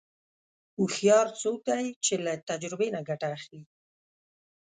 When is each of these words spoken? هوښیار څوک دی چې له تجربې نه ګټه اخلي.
هوښیار 0.77 1.27
څوک 1.41 1.59
دی 1.69 1.85
چې 2.05 2.13
له 2.25 2.33
تجربې 2.49 2.87
نه 2.95 3.01
ګټه 3.09 3.27
اخلي. 3.37 3.61